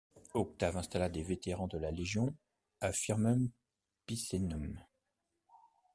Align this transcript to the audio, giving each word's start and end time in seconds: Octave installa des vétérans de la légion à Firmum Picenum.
Octave 0.33 0.77
installa 0.77 1.09
des 1.09 1.21
vétérans 1.21 1.67
de 1.67 1.77
la 1.77 1.91
légion 1.91 2.35
à 2.79 2.91
Firmum 2.91 3.51
Picenum. 4.07 4.79